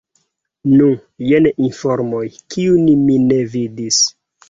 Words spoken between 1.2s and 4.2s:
jen informoj, kiujn mi ne vidis.